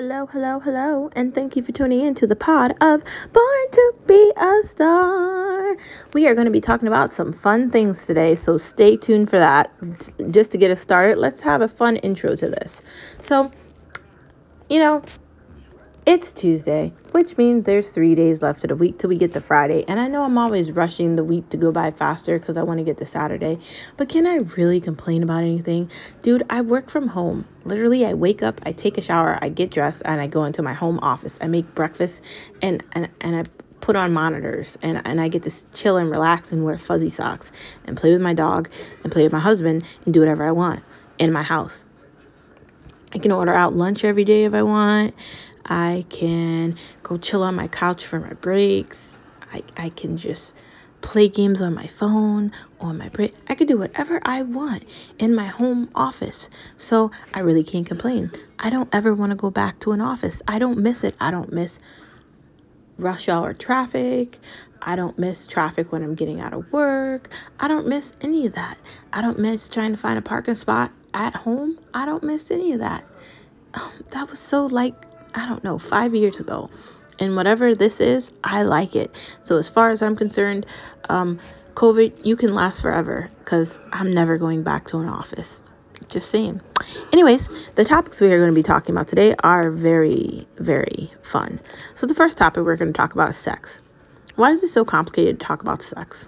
[0.00, 3.04] Hello, hello, hello, and thank you for tuning in to the pod of
[3.34, 5.76] Born to Be a Star.
[6.14, 9.38] We are going to be talking about some fun things today, so stay tuned for
[9.38, 9.70] that.
[10.30, 12.80] Just to get us started, let's have a fun intro to this.
[13.20, 13.52] So,
[14.70, 15.02] you know,
[16.10, 19.40] it's Tuesday, which means there's three days left of the week till we get to
[19.40, 19.84] Friday.
[19.86, 22.78] And I know I'm always rushing the week to go by faster because I want
[22.78, 23.60] to get to Saturday.
[23.96, 25.88] But can I really complain about anything?
[26.20, 27.46] Dude, I work from home.
[27.62, 30.62] Literally, I wake up, I take a shower, I get dressed, and I go into
[30.62, 31.38] my home office.
[31.40, 32.20] I make breakfast
[32.60, 33.44] and, and, and I
[33.80, 37.52] put on monitors and, and I get to chill and relax and wear fuzzy socks
[37.84, 38.68] and play with my dog
[39.04, 40.82] and play with my husband and do whatever I want
[41.18, 41.84] in my house.
[43.12, 45.14] I can order out lunch every day if I want.
[45.70, 49.00] I can go chill on my couch for my breaks.
[49.52, 50.52] I, I can just
[51.00, 53.34] play games on my phone on my break.
[53.48, 54.84] I can do whatever I want
[55.18, 56.48] in my home office.
[56.76, 58.32] So I really can't complain.
[58.58, 60.42] I don't ever want to go back to an office.
[60.46, 61.14] I don't miss it.
[61.20, 61.78] I don't miss
[62.98, 64.38] rush hour traffic.
[64.82, 67.30] I don't miss traffic when I'm getting out of work.
[67.58, 68.76] I don't miss any of that.
[69.12, 71.78] I don't miss trying to find a parking spot at home.
[71.94, 73.04] I don't miss any of that.
[73.74, 74.94] Um, that was so like
[75.34, 76.70] I don't know, five years ago.
[77.18, 79.14] And whatever this is, I like it.
[79.44, 80.66] So, as far as I'm concerned,
[81.08, 81.38] um,
[81.74, 85.62] COVID, you can last forever because I'm never going back to an office.
[86.08, 86.60] Just saying.
[87.12, 91.60] Anyways, the topics we are going to be talking about today are very, very fun.
[91.94, 93.80] So, the first topic we're going to talk about is sex.
[94.36, 96.26] Why is it so complicated to talk about sex?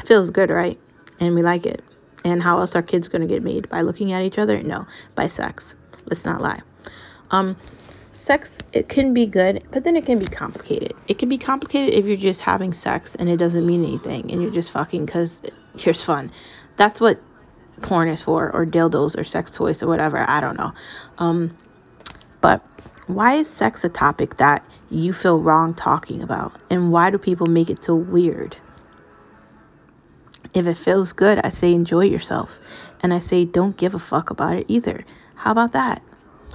[0.00, 0.78] It feels good, right?
[1.20, 1.82] And we like it.
[2.24, 3.68] And how else are kids going to get made?
[3.68, 4.60] By looking at each other?
[4.62, 5.74] No, by sex.
[6.06, 6.60] Let's not lie.
[7.30, 7.56] Um,
[8.30, 10.92] sex it can be good, but then it can be complicated.
[11.08, 14.40] It can be complicated if you're just having sex and it doesn't mean anything and
[14.40, 15.30] you're just fucking because
[15.76, 16.30] here's fun.
[16.76, 17.20] That's what
[17.82, 20.24] porn is for, or dildos, or sex toys, or whatever.
[20.28, 20.72] I don't know.
[21.18, 21.56] Um,
[22.40, 22.64] but
[23.08, 26.52] why is sex a topic that you feel wrong talking about?
[26.70, 28.56] And why do people make it so weird?
[30.54, 32.50] If it feels good, I say enjoy yourself.
[33.00, 35.04] And I say don't give a fuck about it either.
[35.34, 36.00] How about that?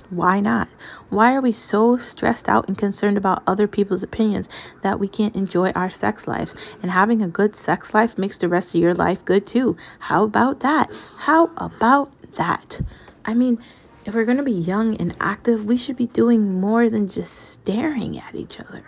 [0.10, 0.68] Why not?
[1.10, 4.48] Why are we so stressed out and concerned about other people's opinions
[4.84, 6.54] that we can't enjoy our sex lives?
[6.82, 9.78] And having a good sex life makes the rest of your life good too.
[10.00, 10.92] How about that?
[11.18, 12.80] How about that?
[13.26, 13.58] I mean,
[14.06, 17.34] if we're going to be young and active, we should be doing more than just
[17.54, 18.84] staring at each other.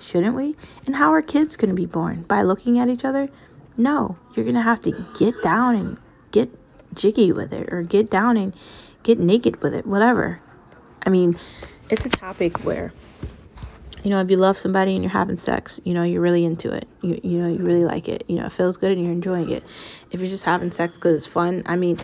[0.00, 0.56] Shouldn't we?
[0.86, 2.22] And how are kids going to be born?
[2.22, 3.28] By looking at each other?
[3.76, 5.98] No, you're going to have to get down and
[6.30, 6.50] get
[6.94, 8.54] jiggy with it or get down and
[9.02, 10.40] get naked with it, whatever.
[11.04, 11.34] I mean,
[11.90, 12.92] it's a topic where,
[14.02, 16.72] you know, if you love somebody and you're having sex, you know, you're really into
[16.72, 16.88] it.
[17.02, 18.24] You, you know, you really like it.
[18.28, 19.64] You know, it feels good and you're enjoying it.
[20.10, 22.00] If you're just having sex because it's fun, I mean,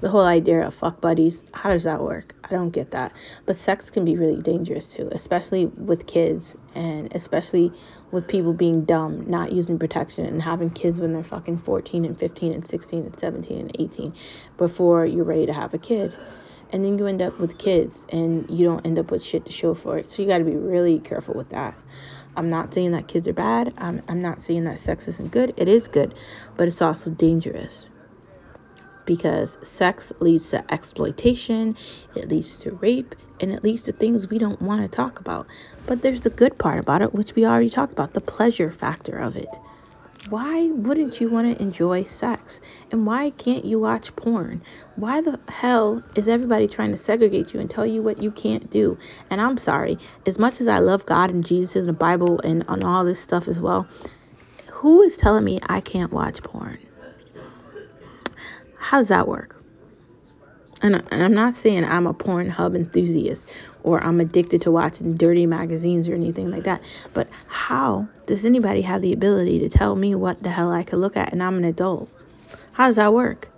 [0.00, 2.34] the whole idea of fuck buddies, how does that work?
[2.44, 3.12] I don't get that.
[3.46, 7.72] But sex can be really dangerous too, especially with kids and especially
[8.10, 12.18] with people being dumb, not using protection and having kids when they're fucking 14 and
[12.18, 14.14] 15 and 16 and 17 and 18
[14.56, 16.12] before you're ready to have a kid.
[16.70, 19.52] And then you end up with kids and you don't end up with shit to
[19.52, 20.10] show for it.
[20.10, 21.74] So you got to be really careful with that.
[22.36, 23.72] I'm not saying that kids are bad.
[23.78, 25.54] I'm, I'm not saying that sex isn't good.
[25.56, 26.14] It is good,
[26.56, 27.88] but it's also dangerous
[29.06, 31.76] because sex leads to exploitation,
[32.14, 35.46] it leads to rape, and it leads to things we don't want to talk about.
[35.86, 39.18] But there's the good part about it, which we already talked about the pleasure factor
[39.18, 39.48] of it.
[40.30, 42.58] Why wouldn't you want to enjoy sex?
[42.90, 44.62] And why can't you watch porn?
[44.96, 48.70] Why the hell is everybody trying to segregate you and tell you what you can't
[48.70, 48.96] do?
[49.28, 52.64] And I'm sorry, as much as I love God and Jesus and the Bible and
[52.68, 53.86] on all this stuff as well,
[54.68, 56.78] who is telling me I can't watch porn?
[58.84, 59.56] How does that work?
[60.82, 63.48] And, I'm not saying I'm a Pornhub enthusiast
[63.82, 66.82] or I'm addicted to watching dirty magazines or anything like that.
[67.14, 70.98] But how does anybody have the ability to tell me what the hell I could
[70.98, 72.10] look at and I'm an adult?
[72.72, 73.48] How does that work?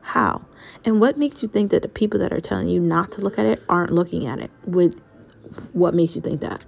[0.00, 0.44] How?
[0.84, 3.38] And what makes you think that the people that are telling you not to look
[3.38, 4.50] at it aren't looking at it?
[4.66, 5.00] With
[5.74, 6.66] what makes you think that?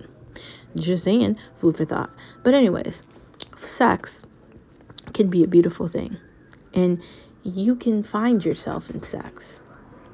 [0.77, 2.11] Just saying, food for thought.
[2.45, 3.03] But anyways,
[3.57, 4.23] sex
[5.13, 6.17] can be a beautiful thing.
[6.75, 7.03] And
[7.43, 9.61] you can find yourself in sex.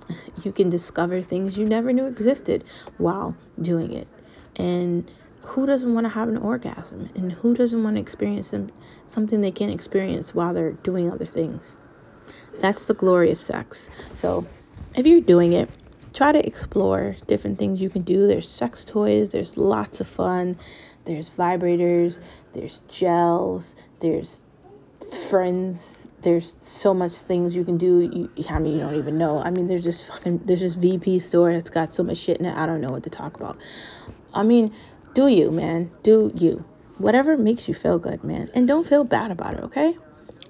[0.42, 2.64] You can discover things you never knew existed
[2.96, 4.08] while doing it.
[4.56, 5.08] And
[5.42, 7.10] who doesn't want to have an orgasm?
[7.14, 8.70] And who doesn't want to experience some,
[9.06, 11.76] something they can't experience while they're doing other things?
[12.60, 13.88] That's the glory of sex.
[14.14, 14.46] So
[14.94, 15.68] if you're doing it,
[16.12, 18.26] try to explore different things you can do.
[18.26, 20.58] There's sex toys, there's lots of fun,
[21.04, 22.18] there's vibrators,
[22.52, 24.40] there's gels, there's
[25.28, 25.89] friends
[26.22, 28.00] there's so much things you can do.
[28.00, 29.38] You, I mean, you don't even know.
[29.38, 32.46] I mean, there's just fucking, there's this VP store that's got so much shit in
[32.46, 32.56] it.
[32.56, 33.58] I don't know what to talk about.
[34.34, 34.74] I mean,
[35.14, 35.90] do you, man?
[36.02, 36.64] Do you?
[36.98, 38.50] Whatever makes you feel good, man.
[38.54, 39.96] And don't feel bad about it, okay?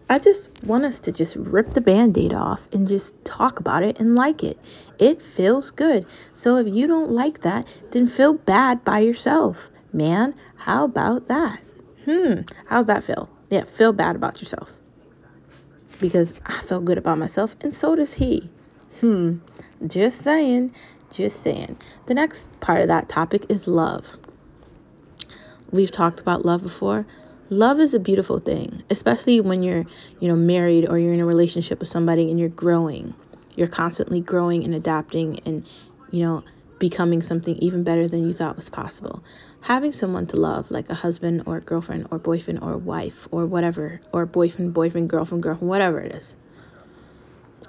[0.08, 3.84] I just want us to just rip the band aid off and just talk about
[3.84, 4.58] it and like it.
[4.98, 6.04] It feels good.
[6.32, 9.70] So if you don't like that, then feel bad by yourself.
[9.92, 11.62] Man, how about that?
[12.04, 13.30] Hmm, how's that feel?
[13.50, 14.79] Yeah, feel bad about yourself
[16.00, 18.48] because I felt good about myself, and so does he.
[19.00, 19.38] Hmm,
[19.86, 20.74] just saying,
[21.10, 21.76] just saying.
[22.06, 24.16] The next part of that topic is love.
[25.70, 27.06] We've talked about love before.
[27.48, 29.84] Love is a beautiful thing, especially when you're,
[30.20, 33.14] you know, married or you're in a relationship with somebody and you're growing.
[33.56, 35.66] You're constantly growing and adapting and,
[36.10, 36.44] you know,
[36.80, 39.22] becoming something even better than you thought was possible.
[39.60, 43.46] Having someone to love, like a husband or a girlfriend or boyfriend or wife or
[43.46, 46.34] whatever, or boyfriend, boyfriend, girlfriend, girlfriend, whatever it is,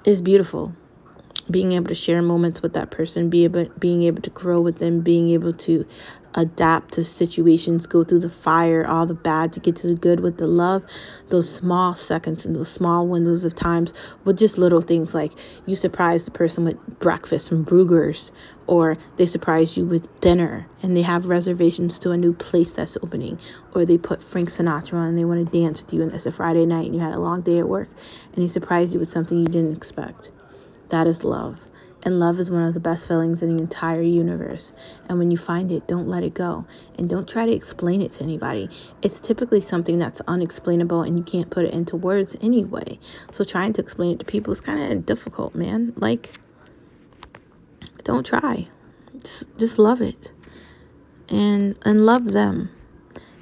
[0.04, 0.74] is beautiful.
[1.50, 4.78] Being able to share moments with that person, be able, being able to grow with
[4.78, 5.84] them, being able to
[6.34, 10.20] adapt to situations, go through the fire, all the bad to get to the good
[10.20, 10.82] with the love.
[11.28, 13.92] Those small seconds and those small windows of times
[14.24, 15.32] with just little things like
[15.66, 18.32] you surprise the person with breakfast from Bruegger's
[18.66, 22.96] or they surprise you with dinner and they have reservations to a new place that's
[23.02, 23.38] opening
[23.74, 26.26] or they put Frank Sinatra on and they want to dance with you and it's
[26.26, 27.88] a Friday night and you had a long day at work
[28.32, 30.30] and he surprised you with something you didn't expect.
[30.92, 31.58] That is love.
[32.02, 34.72] And love is one of the best feelings in the entire universe.
[35.08, 36.66] And when you find it, don't let it go.
[36.98, 38.68] And don't try to explain it to anybody.
[39.00, 42.98] It's typically something that's unexplainable and you can't put it into words anyway.
[43.30, 45.94] So trying to explain it to people is kind of difficult, man.
[45.96, 46.38] Like,
[48.04, 48.68] don't try.
[49.22, 50.30] Just, just love it.
[51.30, 52.68] And and love them.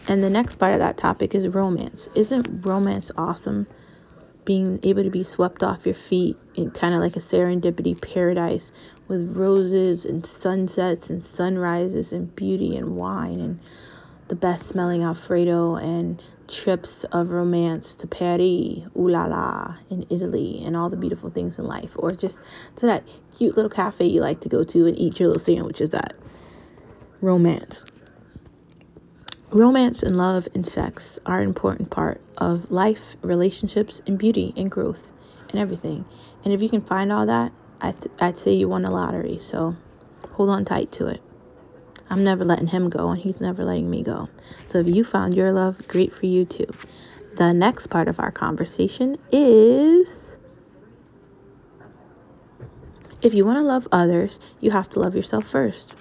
[0.07, 2.09] And the next part of that topic is romance.
[2.15, 3.67] Isn't romance awesome?
[4.45, 8.71] being able to be swept off your feet in kind of like a serendipity paradise
[9.09, 13.59] with roses and sunsets and sunrises and beauty and wine and
[14.29, 20.63] the best smelling Alfredo and trips of romance to Paris, ooh la la, in Italy,
[20.65, 22.39] and all the beautiful things in life, or just
[22.77, 25.93] to that cute little cafe you like to go to and eat your little sandwiches
[25.95, 26.15] at.
[27.21, 27.85] Romance.
[29.51, 34.71] Romance and love and sex are an important part of life, relationships, and beauty and
[34.71, 35.13] growth
[35.51, 36.05] and everything.
[36.45, 39.39] And if you can find all that, I th- I'd say you won a lottery.
[39.39, 39.77] So
[40.33, 41.23] hold on tight to it.
[42.09, 44.29] I'm never letting him go, and he's never letting me go.
[44.67, 46.67] So if you found your love, great for you too.
[47.37, 50.13] The next part of our conversation is
[53.23, 55.95] if you want to love others, you have to love yourself first.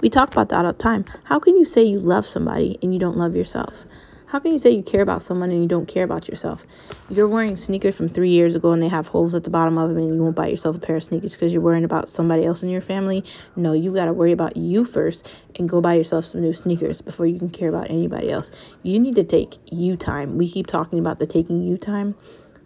[0.00, 1.04] We talk about that all the time.
[1.24, 3.84] How can you say you love somebody and you don't love yourself?
[4.28, 6.66] How can you say you care about someone and you don't care about yourself?
[7.08, 9.88] You're wearing sneakers from three years ago and they have holes at the bottom of
[9.88, 12.44] them and you won't buy yourself a pair of sneakers because you're worrying about somebody
[12.44, 13.24] else in your family.
[13.56, 15.26] No, you got to worry about you first
[15.56, 18.50] and go buy yourself some new sneakers before you can care about anybody else.
[18.82, 20.36] You need to take you time.
[20.36, 22.14] We keep talking about the taking you time.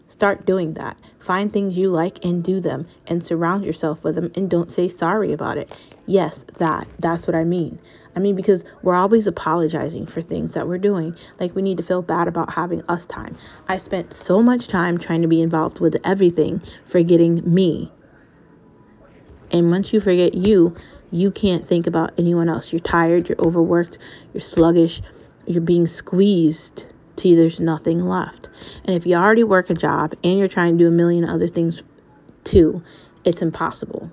[0.09, 0.97] Start doing that.
[1.21, 4.89] Find things you like and do them and surround yourself with them and don't say
[4.89, 5.75] sorry about it.
[6.07, 6.89] Yes, that.
[6.99, 7.79] That's what I mean.
[8.15, 11.17] I mean, because we're always apologizing for things that we're doing.
[11.41, 13.37] Like, we need to feel bad about having us time.
[13.69, 17.91] I spent so much time trying to be involved with everything, forgetting me.
[19.51, 20.77] And once you forget you,
[21.11, 22.73] you can't think about anyone else.
[22.73, 23.99] You're tired, you're overworked,
[24.33, 25.03] you're sluggish,
[25.47, 28.49] you're being squeezed till there's nothing left.
[28.85, 31.49] And if you already work a job and you're trying to do a million other
[31.49, 31.83] things
[32.45, 32.83] too,
[33.25, 34.11] it's impossible.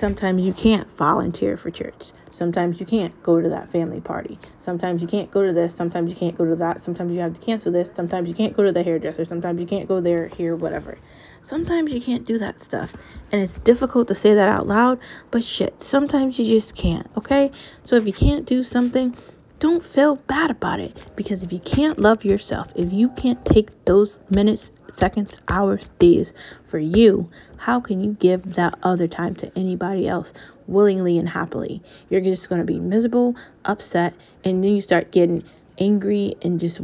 [0.00, 2.12] Sometimes you can't volunteer for church.
[2.30, 4.38] Sometimes you can't go to that family party.
[4.58, 5.74] Sometimes you can't go to this.
[5.74, 6.82] Sometimes you can't go to that.
[6.82, 7.90] Sometimes you have to cancel this.
[7.92, 9.26] Sometimes you can't go to the hairdresser.
[9.26, 10.96] Sometimes you can't go there, here, whatever.
[11.42, 12.94] Sometimes you can't do that stuff.
[13.30, 17.52] And it's difficult to say that out loud, but shit, sometimes you just can't, okay?
[17.84, 19.14] So if you can't do something,
[19.60, 23.84] don't feel bad about it because if you can't love yourself, if you can't take
[23.84, 26.32] those minutes, seconds, hours, days
[26.64, 30.32] for you, how can you give that other time to anybody else
[30.66, 31.82] willingly and happily?
[32.08, 33.36] You're just going to be miserable,
[33.66, 34.14] upset,
[34.44, 35.44] and then you start getting
[35.78, 36.80] angry and just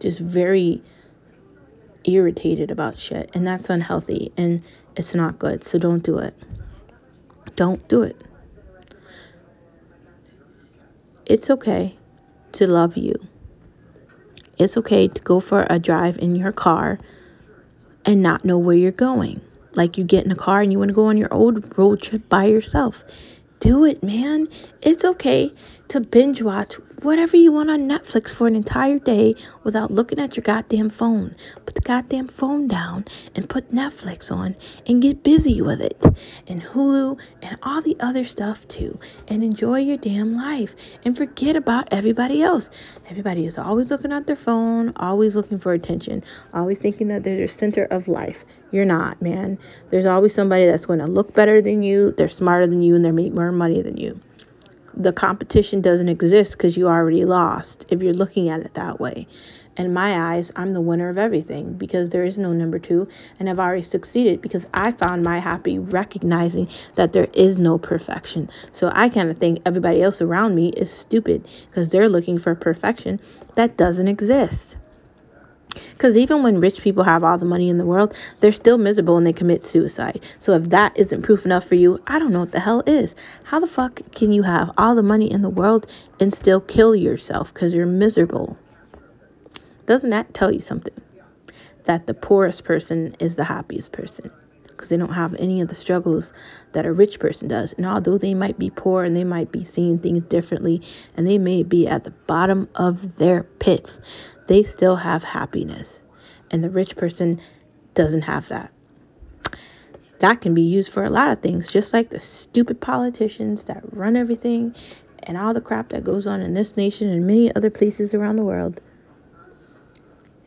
[0.00, 0.82] just very
[2.04, 4.62] irritated about shit, and that's unhealthy and
[4.96, 5.62] it's not good.
[5.62, 6.34] So don't do it.
[7.54, 8.16] Don't do it.
[11.26, 11.98] It's okay
[12.54, 13.14] to love you.
[14.58, 16.98] It's okay to go for a drive in your car
[18.04, 19.40] and not know where you're going.
[19.74, 22.02] Like you get in a car and you want to go on your old road
[22.02, 23.04] trip by yourself.
[23.60, 24.48] Do it, man.
[24.82, 25.52] It's okay
[25.88, 30.36] to binge watch whatever you want on Netflix for an entire day without looking at
[30.36, 31.34] your goddamn phone.
[31.66, 34.54] Put the goddamn phone down and put Netflix on
[34.86, 36.02] and get busy with it.
[36.46, 38.98] And Hulu and all the other stuff too.
[39.28, 40.74] And enjoy your damn life
[41.04, 42.70] and forget about everybody else.
[43.08, 46.22] Everybody is always looking at their phone, always looking for attention,
[46.52, 48.44] always thinking that they're the center of life.
[48.70, 49.58] You're not, man.
[49.90, 53.04] There's always somebody that's going to look better than you, they're smarter than you, and
[53.04, 54.20] they make more money than you
[54.96, 59.26] the competition doesn't exist because you already lost if you're looking at it that way.
[59.76, 63.08] In my eyes, I'm the winner of everything because there is no number two,
[63.40, 68.50] and I've already succeeded because I found my happy recognizing that there is no perfection.
[68.70, 72.54] So I kind of think everybody else around me is stupid because they're looking for
[72.54, 73.20] perfection
[73.56, 74.76] that doesn't exist.
[75.94, 79.16] Because even when rich people have all the money in the world, they're still miserable
[79.16, 80.20] and they commit suicide.
[80.40, 83.14] So if that isn't proof enough for you, I don't know what the hell is.
[83.44, 85.86] How the fuck can you have all the money in the world
[86.18, 88.58] and still kill yourself because you're miserable?
[89.86, 90.94] Doesn't that tell you something?
[91.84, 94.30] That the poorest person is the happiest person
[94.84, 96.32] because they don't have any of the struggles
[96.72, 97.72] that a rich person does.
[97.74, 100.82] And although they might be poor and they might be seeing things differently
[101.16, 103.98] and they may be at the bottom of their pits,
[104.46, 106.02] they still have happiness.
[106.50, 107.40] And the rich person
[107.94, 108.70] doesn't have that.
[110.20, 113.82] That can be used for a lot of things, just like the stupid politicians that
[113.92, 114.74] run everything
[115.22, 118.36] and all the crap that goes on in this nation and many other places around
[118.36, 118.80] the world.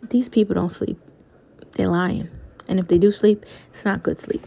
[0.10, 1.00] These people don't sleep.
[1.74, 2.30] They're lying.
[2.68, 4.46] And if they do sleep, it's not good sleep.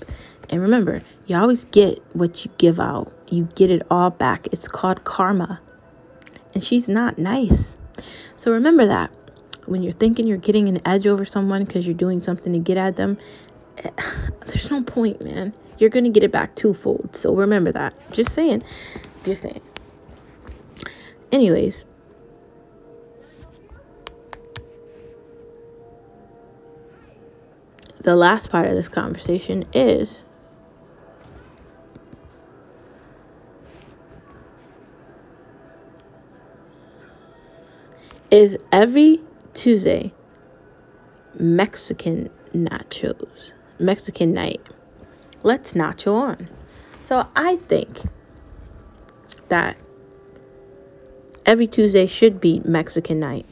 [0.49, 3.13] And remember, you always get what you give out.
[3.29, 4.49] You get it all back.
[4.53, 5.61] It's called karma.
[6.55, 7.77] And she's not nice.
[8.37, 9.13] So remember that
[9.67, 12.77] when you're thinking you're getting an edge over someone because you're doing something to get
[12.77, 13.19] at them,
[13.79, 13.91] eh,
[14.47, 15.53] there's no point, man.
[15.79, 17.17] You're going to get it back twofold.
[17.17, 17.95] So remember that.
[18.13, 18.63] Just saying.
[19.25, 19.61] Just saying.
[21.33, 21.85] Anyways,
[28.01, 30.23] the last part of this conversation is
[38.31, 39.21] is every
[39.61, 40.11] Tuesday
[41.39, 44.67] Mexican nachos, Mexican night.
[45.43, 46.49] Let's nacho on.
[47.03, 48.01] So I think
[49.49, 49.77] that
[51.45, 53.45] every Tuesday should be Mexican night.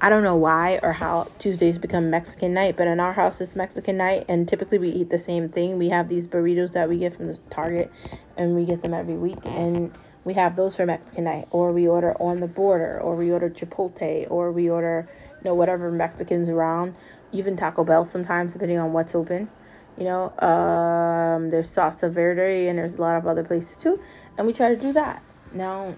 [0.00, 3.54] I don't know why or how Tuesdays become Mexican night, but in our house it's
[3.54, 5.78] Mexican night, and typically we eat the same thing.
[5.78, 7.92] We have these burritos that we get from the Target,
[8.36, 9.92] and we get them every week, and
[10.28, 13.48] we have those for Mexican night, or we order on the border, or we order
[13.48, 15.08] Chipotle, or we order,
[15.38, 16.94] you know, whatever Mexicans around.
[17.32, 19.48] Even Taco Bell sometimes, depending on what's open.
[19.96, 23.98] You know, um, there's Salsa Verde, and there's a lot of other places too,
[24.36, 25.22] and we try to do that.
[25.54, 25.96] Now,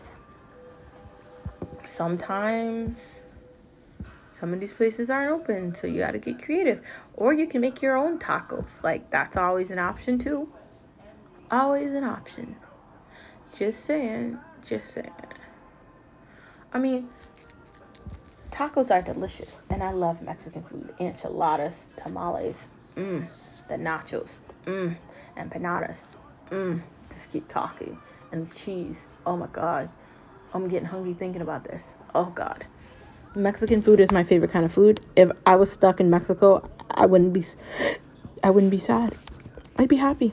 [1.89, 3.23] sometimes
[4.33, 6.87] some of these places aren't open, so you got to get creative.
[7.15, 8.81] Or you can make your own tacos.
[8.85, 10.49] Like, that's always an option, too.
[11.51, 12.55] Always an option.
[13.61, 14.39] Just saying.
[14.65, 15.13] Just saying.
[16.73, 17.11] I mean,
[18.51, 20.95] tacos are delicious, and I love Mexican food.
[20.99, 22.57] Enchiladas, tamales,
[22.97, 23.29] mmm,
[23.69, 24.31] the nachos,
[24.65, 24.97] mmm,
[25.37, 25.99] empanadas,
[26.49, 26.81] mmm.
[27.13, 27.99] Just keep talking.
[28.33, 29.07] And cheese.
[29.27, 29.91] Oh my God.
[30.55, 31.93] I'm getting hungry thinking about this.
[32.15, 32.65] Oh God.
[33.35, 35.05] Mexican food is my favorite kind of food.
[35.17, 37.45] If I was stuck in Mexico, I wouldn't be
[38.43, 39.15] I wouldn't be sad.
[39.77, 40.33] I'd be happy.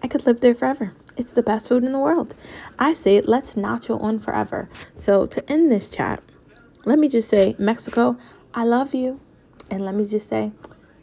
[0.00, 0.94] I could live there forever.
[1.16, 2.34] It's the best food in the world.
[2.78, 4.68] I say let's nacho on forever.
[4.96, 6.22] So to end this chat,
[6.84, 8.16] let me just say, Mexico,
[8.52, 9.20] I love you.
[9.70, 10.52] And let me just say,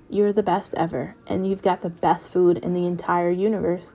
[0.09, 1.15] you're the best ever.
[1.27, 3.93] And you've got the best food in the entire universe.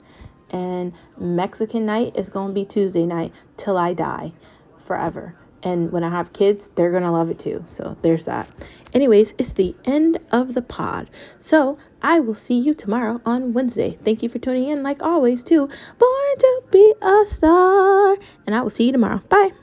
[0.51, 4.33] And Mexican night is going to be Tuesday night till I die
[4.79, 5.37] forever.
[5.67, 7.65] And when I have kids, they're going to love it too.
[7.67, 8.49] So there's that.
[8.95, 11.11] Anyways, it's the end of the pod.
[11.41, 13.99] So I will see you tomorrow on Wednesday.
[14.05, 18.17] Thank you for tuning in, like always, to Born to Be a Star.
[18.47, 19.21] And I will see you tomorrow.
[19.29, 19.51] Bye.